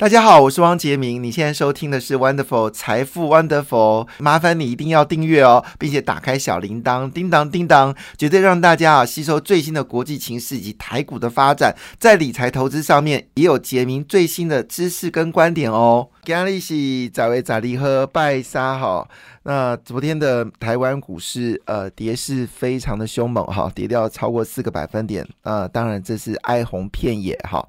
[0.00, 1.22] 大家好，我是汪杰明。
[1.22, 16.08] 你现在收听的是 Wonderful 财富 Wonderful，麻烦你一定要订阅哦，并且打开小铃铛，叮当叮当，绝对让大家啊吸收最新的国际情势以及台股的发展，在理财投资上面也有杰明最新的知识跟观点哦。
[16.24, 19.06] 今日是早为早利和拜沙哈。
[19.42, 27.68] 那昨天的台湾股市呃跌势非常的凶猛哈，跌掉超过四个百分点啊，当然这是哀鸿遍野哈。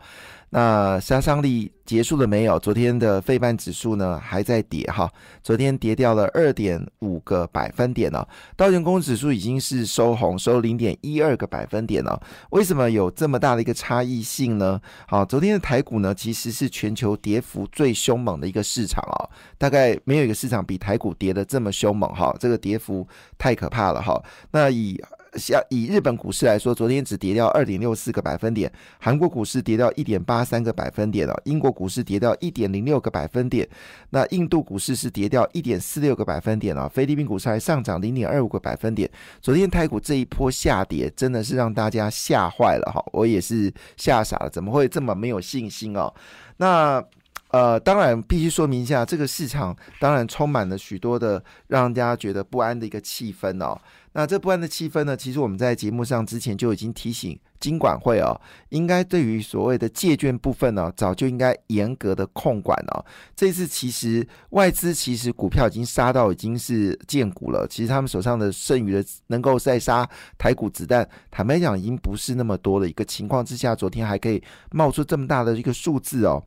[0.52, 2.60] 那杀伤力结束了没有？
[2.60, 5.10] 昨天的费半指数呢还在跌哈，
[5.42, 8.26] 昨天跌掉了二点五个百分点呢。
[8.58, 12.22] 道琼工指数已经是收红，收零点一二个百分点了。
[12.50, 14.80] 为什么有这么大的一个差异性呢？
[15.08, 23.08] 好，昨天的台股呢其实是全球跌幅最凶猛的一个市场啊，大概没有一个市场比台股跌的这么凶猛哈，这个跌幅
[23.38, 24.22] 太可怕了哈。
[24.52, 25.02] 那以
[25.34, 33.68] 像以日本股市来说，昨天只跌掉二点六四个百分点，韩国股市跌掉一点八三个百分点了，英国股市跌掉一点零六个百分点，
[34.10, 39.10] 那印度股市是跌掉一点四六个百分点了，菲律宾股市还上涨零点二五个百分点。
[39.42, 46.14] 昨天台股这一波下跌，真的是让大家吓坏了哈，我也是吓傻了，怎么会这么没有信心哦？
[46.58, 47.04] 那
[47.52, 53.80] 呃，当然必须说明一下，这个市场当然充满了许多的让大家觉得不安的一个气氛哦。
[54.14, 55.16] 那这不安的气氛呢？
[55.16, 63.06] 其实我们在节目上之前就已经提醒金管会哦，应该对于所谓的借券部分呢，早就应该严格的控管哦。
[63.36, 70.08] 这次其实外资其实股票已经杀到已经是见股了，其实他们手上的剩余的能够再杀
[70.38, 76.44] 台股子弹，坦白讲已经不是那么多的一个情况之下，昨天还可以冒出这么大的一个数字哦。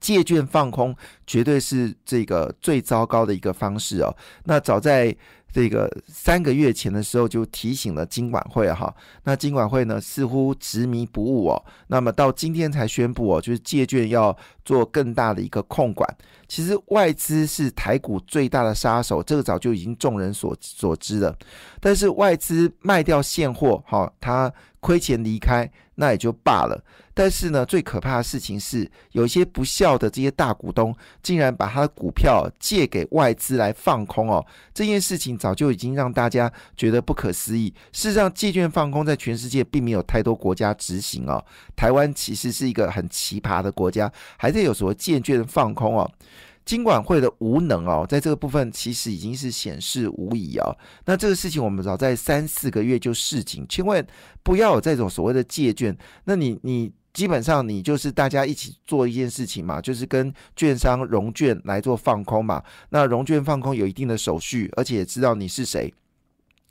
[0.00, 0.94] 借券放空
[1.26, 4.14] 绝对是这个最糟糕的一个方式哦。
[4.44, 5.14] 那早在
[5.52, 14.34] 这个三个月前的时候就提醒了金管会哈，那金管会呢似乎执迷不悟哦，那么到今天才宣布哦，就是借券要
[14.64, 16.08] 做更大的一个控管。
[16.48, 21.36] 其实外资是台股最大的杀手，这个早就已经众人所所知了。
[21.80, 25.70] 但是外资卖掉现货，哈，他亏钱离开。
[25.94, 34.44] 那也就罢了，但是呢，最可怕的事情是，有一些不孝的这些大股东，竟然把他的股票借给外资来放空哦。
[34.72, 37.72] 这件事情早就已经让大家觉得不可思议。
[37.92, 41.44] 事实上，借券放空在全世界并没有太多国家执行哦。
[41.76, 46.10] 台湾其实是一个很奇葩的国家，还在有什么借券放空哦。
[46.64, 50.78] 金管会的无能哦，在这个部分其实已经是显示无疑哦。
[51.06, 54.06] 那这个事情我们早在三四个月就示警，千万
[54.44, 55.96] 不要有这种所谓的借券。
[56.22, 62.62] 那你你基本上你就是大家一起做一件事情嘛，就是跟券商融券来做放空嘛。
[62.90, 65.92] 那融券放空有一定的手续，而且也知道你是谁。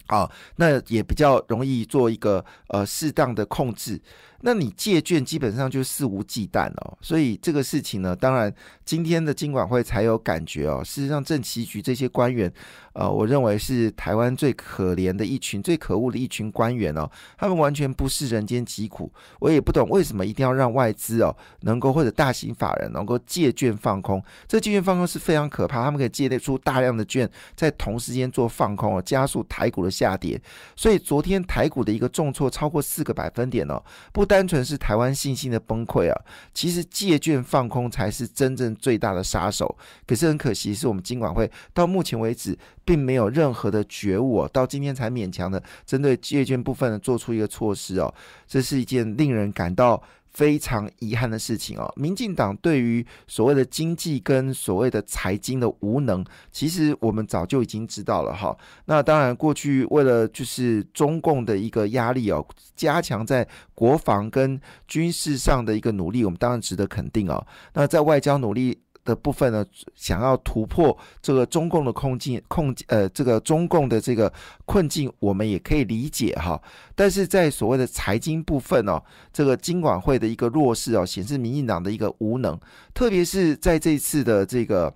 [0.07, 4.01] 好，那也比较容易做一个呃适当的控制。
[4.41, 8.53] 那你借券基本上就肆无忌惮哦，所以这个事情呢，当然
[8.83, 10.83] 今天的金管会才有感觉哦。
[10.83, 12.51] 事实上，政企局这些官员，
[12.93, 17.09] 呃，我认为是台湾最可怜的一群、最可恶的一群官员哦。
[17.37, 19.09] 他们完全不是人间疾苦，
[19.39, 24.21] 我也不懂为什么一定要让外资哦能够或者大型法人能够借券放空。
[24.47, 29.91] 这借券放空是非常可怕，他们可以借得出大量的券，在同时间做放空哦，加速台股的。
[29.91, 30.41] 下跌，
[30.73, 36.21] 所以昨天台股的一个重挫超过四个百分点哦，不单纯是台湾信心的崩溃啊，
[36.53, 39.77] 其实借券放空才是真正最大的杀手。
[40.07, 48.13] 可是很可惜，是我们金管会到目前为止并没有任何的觉悟，到今天才勉强的针对借券部分做出一个措施哦，
[48.47, 50.01] 这是一件令人感到。
[50.33, 58.55] 非常遗憾的事情哦，民进党对于所谓的经济跟所谓的财经的无能，其实我们早就已经知道了哈。
[58.85, 67.45] 那当然，过去为了就是中共的一个压力哦，加强在国防跟军事上的一个努力，我们当然值得肯定哦。
[67.73, 68.79] 那在外交努力。
[69.03, 74.31] 的部分呢，想要突破这个中共的困境控呃，这个中共的这个
[74.65, 76.61] 困境，我们也可以理解哈。
[76.95, 79.01] 但是在所谓的财经部分哦，
[79.33, 82.59] 这个金管会的一个弱势哦，显示民进党的一个无能，
[82.93, 84.93] 特别是在这次的这个。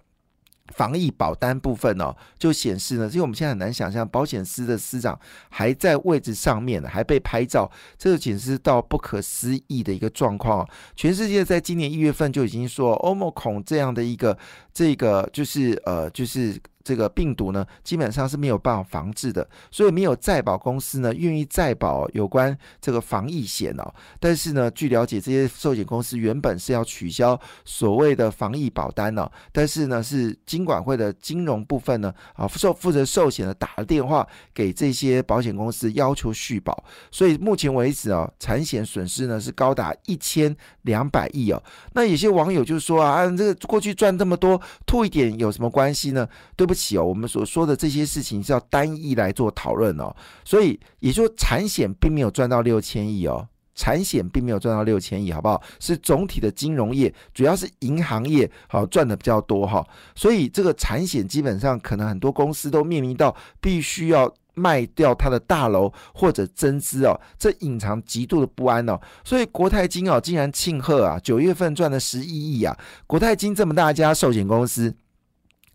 [0.73, 5.17] 防疫保单部分哦，就显示呢，因为我们现在很难想象，保险司的司长
[5.49, 10.67] 还在位置上面，还被拍照，这个简直到不可思议的一个状况。
[10.95, 14.37] 全世界在今年一月份就已经说，欧盟恐这样的一个
[14.73, 23.93] 这个就是呃就是这个病毒呢，基本上是没有办法防治的，所以没有再保公司呢愿意再保有关这个防疫险哦。
[24.19, 41.63] 但是呢，据了解，这些寿险公司原本是要取消所谓的防疫保单哦，但是呢，是金管会的金融部分呢啊，受负责寿险的打了电话给这些保险公司要求续保，所以目前为止啊，产险损失呢是高达一千两百亿哦。
[41.93, 46.29] 那有些网友就说啊，啊，这个过去赚这么多，吐一点有什么关系呢？
[46.55, 55.61] 对不起哦，我们所说的这些事情是要单一来做讨论哦，所以也就产险并没有赚到六千亿哦，产险并没有赚到六千亿，好不好？
[55.79, 59.85] 是总体的金融业，主要是银行业好赚的比较多哈，
[60.15, 74.95] 所以这个产险基本上可能很多公司都面临到必须要卖掉它的大楼或者增资哦，这隐藏极度的不安哦，所以国泰金哦竟然庆贺啊，九月份赚了十一亿啊，国泰金这么大家寿险公司。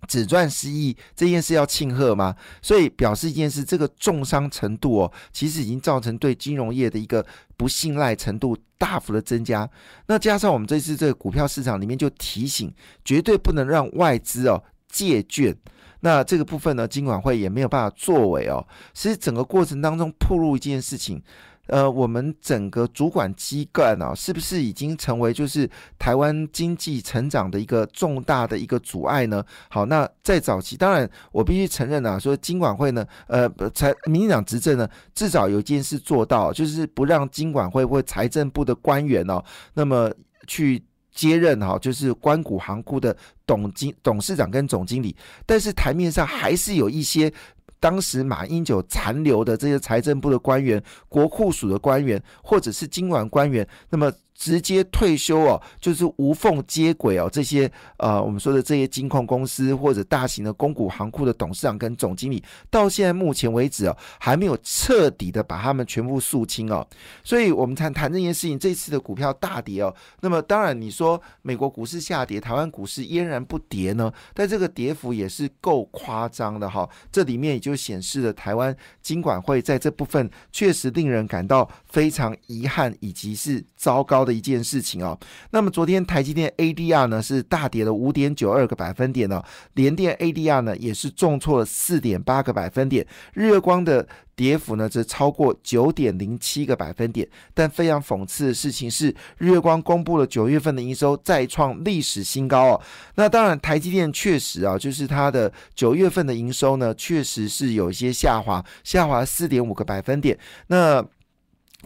[0.08, 2.34] 只赚十亿这件事要庆贺吗？
[2.60, 7.24] 所以表示一件事，这个重伤程度哦，其实已经造成对金融业的一个
[7.56, 9.68] 不信赖程度大幅的增加。
[10.06, 12.72] 那加上我们这次这个股票市场里面就提醒，
[13.04, 15.56] 绝对不能让外资哦借券。
[16.00, 18.66] 那这个部分呢，金管会也没有办法作为哦。
[18.94, 21.22] 其实整个过程当中，暴露一件事情。
[21.70, 29.44] 呃，我们整个主管机构呢，是不是已经成为就是台湾经济成长的一个重大的一个阻碍呢？
[29.68, 39.40] 好，那在早期，当然我必须承认啊，说金管会呢，呃，财民进党执政呢，至少有一件事做到，就是不让金管会或财政部的官员哦，
[39.74, 40.12] 那么
[40.48, 40.82] 去
[41.12, 45.14] 接任哈，就是关谷行库的董经董事长跟总经理，
[45.46, 47.32] 但是台面上还是有一些。
[47.80, 54.12] 当时马英九残留的这些财政部的官员、国库署的官员，或者是金管官员，那么。
[54.40, 57.28] 直接退休哦，就是无缝接轨哦。
[57.30, 66.86] 这些呃，我们说的这些金控公司或者大型的公股行库的董事长跟总经理，到现在目前为止哦，还没有彻底的把他们全部肃清哦。
[67.22, 69.94] 所以，我们谈谈这件事情，这次的股票大跌哦。
[70.20, 74.10] 那么，当然你说美国股市下跌，台湾股市嫣然不跌呢？
[74.32, 76.88] 但这个跌幅也是够夸张的哈。
[77.12, 84.29] 这里面也就显示了台湾金管会在这部分确实令人感到非常遗憾，以及是糟糕的。
[84.32, 85.18] 一件事情哦，
[85.50, 89.42] 那么昨天台积电 ADR 呢是大跌了五点九二个百分点呢，
[89.74, 97.28] 联电 ADR 呢也是重挫了四点八个百分点，日月光的跌幅呢则超过九点零七个百分点。
[97.52, 102.80] 但非常讽刺的事情是，日月光公布了九月份的营收再创历史新高哦。
[103.16, 110.38] 那当然，台积电确实啊，就是它的九月份的营收呢，确实是有一些下滑，下滑四点五个百分点。
[110.68, 111.04] 那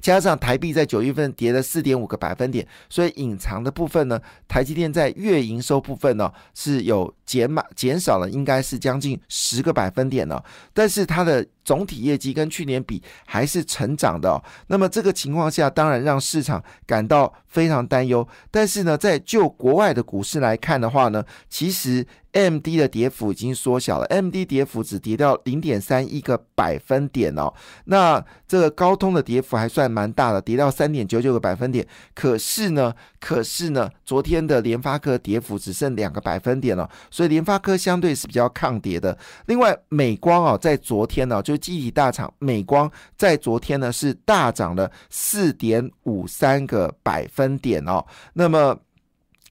[0.01, 10.43] 加上台币在九月份跌了四点五个百分点，所以隐藏的部分呢，台积电在月营收部分呢是有减码减少了，应该是将近十个百分点呢，
[10.73, 11.47] 但是它的。
[11.65, 18.29] 总体业绩跟去年比还是成长的，那么这个情况下，当然让市场感到非常担忧。
[18.51, 27.53] 但是呢，在就国外的股市来看的话呢，其实 M D 的跌幅已经缩小了，M D 跌幅只跌掉零点三一个百分点哦。
[27.87, 31.87] 那这个高通的跌幅还算蛮大的，跌到三点九九个百分点。
[32.13, 39.17] 可是呢，可是呢，昨天的联发科跌幅只剩两个百分点了，所以联发科相对是比较抗跌的。
[39.47, 48.05] 另外，美光啊，在昨天呢就记忆体大厂美光在昨天呢是大涨了四点五三个百分点哦。
[48.33, 48.77] 那么，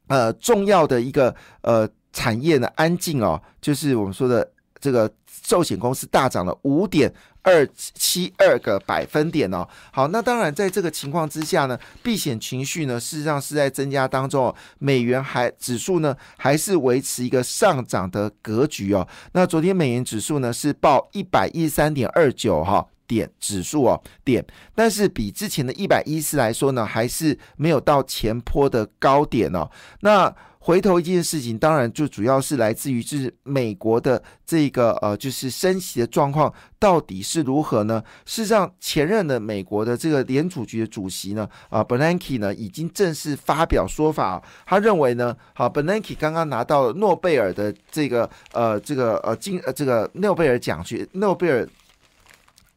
[0.08, 4.50] 呃，重要的一个呃产业呢，安静哦，就是我们说的
[4.80, 7.14] 这个寿险公司大涨了五点。
[7.46, 19.06] 二七二个百分点哦，好，那当然在这个情况之下呢，避险情绪呢，事实上是在增加当中哦，美元还指数呢还是维持一个上涨的格局哦。
[19.34, 29.70] 那昨天美元指数呢是报一百一十三点二九哈点指数哦点，但是比之前的一百一十来说呢，还是没有到前坡的高点哦。
[30.00, 30.34] 那
[30.66, 38.02] 回头一件事情，当然就主要是来自于就是美国的这个呃，就是升息的状况到底是如何呢？
[38.26, 51.68] 事实上，前任的美国的这个联储局的主席呢，啊，Bernanke 呢，已经正式发表说法，他认为呢，好，Bernanke 刚刚拿到了诺贝尔的这个呃这个呃金呃这个诺贝尔奖学诺贝尔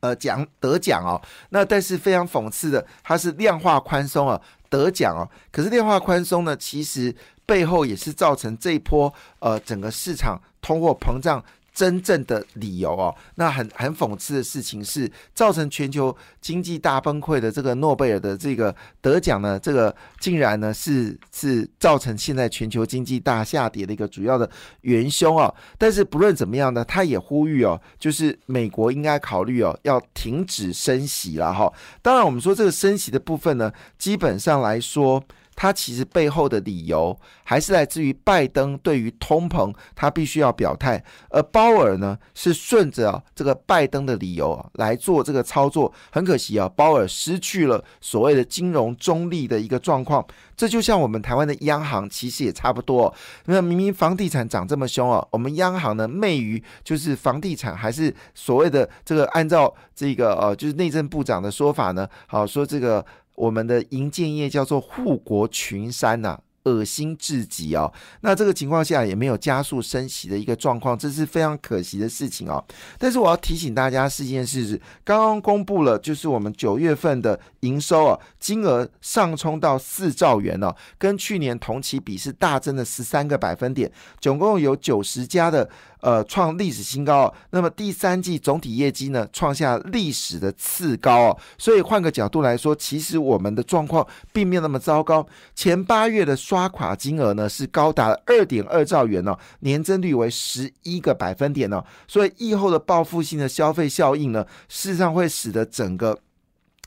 [0.01, 7.15] 呃奖得奖哦，那但是非常讽刺的，他是量化宽松啊得奖哦，可是量化宽松呢，其实。
[7.47, 13.15] 背后也是造成这一波呃整个市场通货膨胀真正的理由哦。
[13.37, 24.51] 那很很讽刺的事情是，造成全球经济大崩溃的这个诺贝尔的这个得奖呢，这个竟然呢是是造成现在全球经济大下跌的一个主要的
[24.81, 25.55] 元凶哦。
[25.77, 31.71] 但是不论怎么样呢，他也呼吁哦，就是美国应该考虑哦，要停止升息了哈。
[32.01, 35.23] 当然，我们说这个升息的部分呢，基本上来说。
[35.57, 45.91] 它其实背后的理由还是来自于拜登对于通膨，他必须要表态，而鲍尔呢是顺着这个拜登的理由来做这个操作。
[46.13, 50.25] 很可惜啊，鲍尔失去了所谓的金融中立的一个状况。
[50.55, 53.13] 这就像我们台湾的央行，其实也差不多。
[53.47, 63.05] 那明明房地产涨这么凶哦，我们央行呢昧于就是房地产还是所谓的这个按照这个呃就是内政部长的说法呢，好说这个。
[63.37, 66.41] 我们的营建业叫做护国群山呐。
[66.67, 67.91] 恶心至极哦！
[68.21, 72.63] 那这个情况下也没有加速升息的一个状况，这是非常可惜的事情哦。
[72.99, 85.71] 但是我要提醒大家是一件事是，刚刚公布了，就是我们九月份的营收啊，金额上冲到四兆元哦，跟去年同期比是大增了十三个百分点，总共有九十家的
[86.01, 87.35] 呃创历史新高哦。
[87.51, 91.39] 那么第三季总体业绩呢，创下历史的次高哦。
[91.57, 95.25] 所以换个角度来说，其实我们的状况并没有那么糟糕。
[95.55, 106.19] 前八月的双刷卡金额呢是高达二点二兆元呢，年增率为十一个百分点呢，所以疫后的报复性的消费效应呢，事实上会使得整个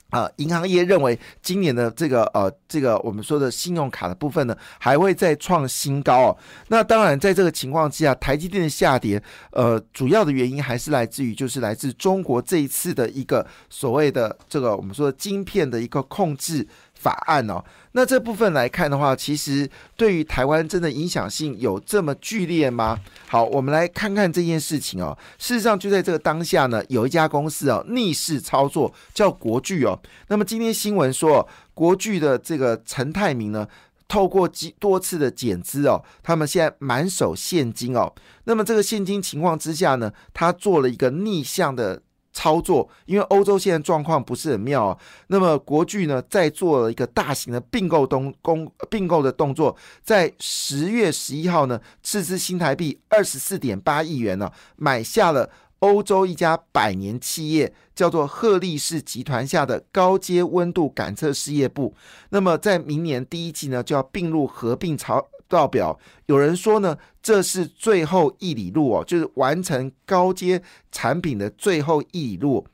[0.08, 6.36] 啊银行业认为今年的这个呃这个我们说的信用卡的部分呢，还会再创新高哦。
[6.66, 9.22] 那当然在这个情况之下，台积电的下跌，
[9.52, 16.66] 呃，主要的原因还是来自于就是来自中国这一次的一个所谓的这个我们说的晶片的一个控制。
[17.00, 22.98] 法案哦，那这部分来看的话，其实对于台湾真的影响性有这么剧烈吗？
[23.26, 25.16] 好，我们来看看这件事情哦。
[25.38, 29.98] 事实上，就在这个当下呢，有一家公司哦逆势操作，叫国巨哦。
[30.28, 33.66] 那么今天新闻说，国巨的这个陈泰明呢，
[34.06, 38.12] 透过几多次的减资哦，他们现在满手现金哦。
[38.44, 42.02] 那么这个现金情况之下呢，他做了一个逆向的。
[42.40, 44.98] 操作，因为欧洲现在状况不是很妙啊。
[45.26, 61.94] 那么国巨呢，在做了一个大型的并购动公并购的动作，在十月十一号呢，斥资新台币二十四点八亿元呢，买下了欧洲一家百年企业，叫做赫利士集团下的高阶温度感测事业部。
[62.30, 65.28] 那么在明年第一季呢，就要并入合并潮。
[65.50, 72.66] 报表有人说呢，这是最后一里路哦，就是完成高阶产品的最后一里路。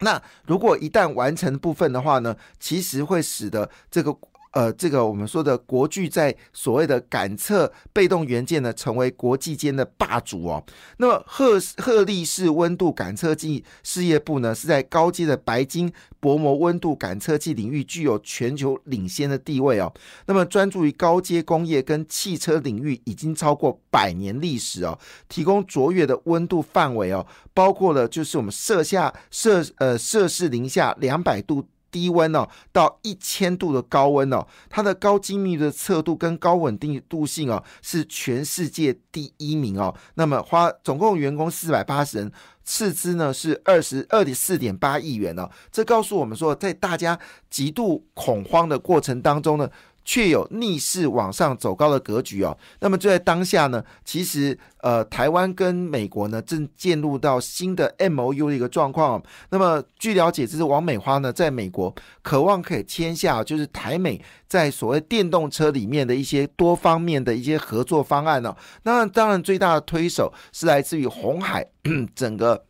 [0.00, 4.16] 那如果一旦完成部分的话呢，其实会使得这个。
[4.52, 10.64] 呃，这个我们说的国巨在所谓的感测被动元件呢，成为国际间的霸主哦。
[10.96, 19.92] 那么赫赫利士温度感测器事业部呢，是在高阶的白金薄膜温度感测器领域具有全球领先的地位哦。
[20.26, 24.98] 那么专注于高阶工业跟汽车领域，已经超过百年历史哦，
[25.28, 31.66] 提供卓越的温度范围哦，包括了就是我们摄下摄呃摄氏零下两百度。
[31.90, 39.94] 低温哦，到一千度的高温哦，它的高精密的测度跟高稳定度性哦，是全世界第一名哦。
[40.14, 42.32] 那么花总共员工四百八十人，
[42.64, 45.50] 斥资呢是二十二点四点八亿元哦。
[45.70, 49.68] 这告诉我们说，在大家极度恐慌的过程当中呢。
[50.06, 52.56] 却有逆势往上走高的格局哦。
[52.80, 59.20] 那么就在当下呢，其实呃，台湾跟美国呢正进入到新的 M O U 的一个状况。
[59.50, 68.54] 那么据了解，这是王美花呢在美国渴望可以签下，就是台美在所谓电动车里面的一些多方面的一些合作方案呢。
[68.84, 71.66] 那当然最大的推手是来自于红海
[72.14, 72.64] 整个。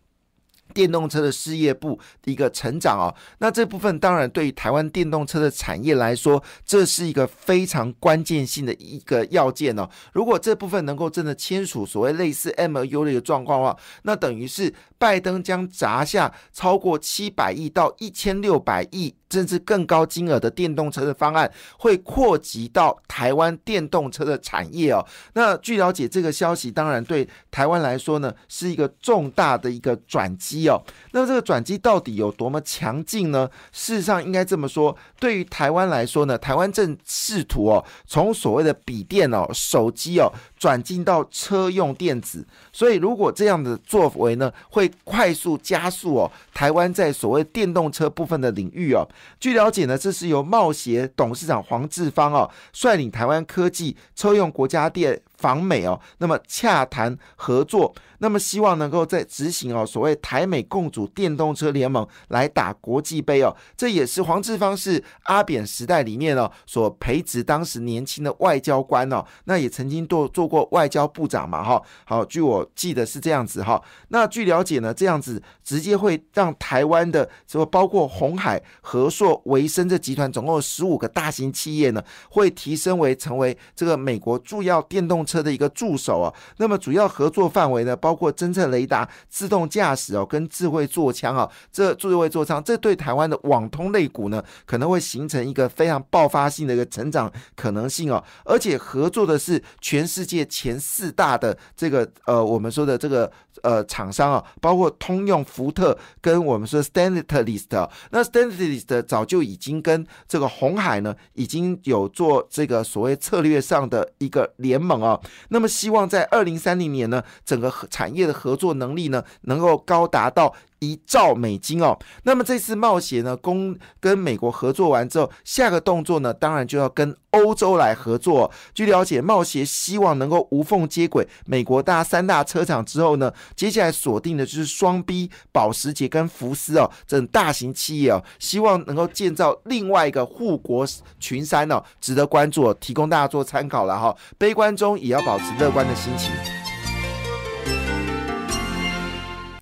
[0.76, 9.88] 电动车的事业部的一个成长哦，那这部分当然对于台湾电动车的产业来说，这是一个非常关键性的一个要件哦。
[10.12, 19.14] 如果这部分能够真的签署所谓类似 M U 的一个状况的话，那等于是拜登将砸下超过七百亿到一千六百亿。
[19.30, 25.04] 甚至更高金额的电动车的方案会扩及到台湾电动车的产业哦。
[25.34, 30.80] 那据了解，这个消息当然对台湾来说呢，是一个重大的一个转机哦。
[31.12, 33.48] 那这个转机到底有多么强劲呢？
[33.72, 40.32] 事实上，应该这么说，对于台湾来说呢，台湾正试图哦，从所谓的笔电哦、手机哦，
[40.66, 42.44] 转进到车用电子。
[42.72, 49.06] 所以，如果这样的作为呢，会快速加速哦，台湾在所谓电动车部分的领域哦。
[49.38, 103.30] 据了解呢，这是由茂协董事长黄志芳哦率领台湾科技车用国家电访美哦，那么洽谈合作，那么希望能够在执行哦所谓台美共组电动车联盟来打国际杯哦，这也是黄志芳是阿扁时代里面哦所培植当时年轻的外交官哦，那也曾经做做过外交部长嘛哈，好，据我记得是这样子哈，那据了解呢，这样子直接会让台湾的什么包括红海、和硕、维生这集团总共有十五个大型企业呢，会提升为成为这个美国重要电动车的一个助手啊，那么主要合作范围呢，包括侦测雷达、自动驾驶哦，跟智慧座舱啊，这智慧座舱，这对台湾的网通类股呢，可能会形成一个非常爆发性的一个成长可能性哦，而且合作的是全世界前四大的这个呃，我们说的这个
[103.62, 107.64] 呃厂商啊，包括通用、福特跟我们说 Stellantis，
[108.10, 115.15] 那 Stellantis 早就已经跟这个红海呢，已经有做这个所谓策略上的一个联盟啊。
[115.48, 120.54] 那么希望在二零三零年呢，整个产业的合作能力呢，能够高达到。
[120.78, 128.50] 一兆美金哦，那么这次冒险呢，公跟美国合作完之后，下个动作呢，当然就要跟欧洲来合作。
[128.74, 140.86] 据了解，冒险希望能够无缝接轨美国大三大车厂之后呢，接下来锁定的就是双 B、保时捷跟福斯哦，这种大型企业哦，希望能够建造另外一个护国
[141.18, 144.14] 群山哦，值得关注，提供大家做参考了哈。
[144.36, 146.65] 悲观中也要保持乐观的心情。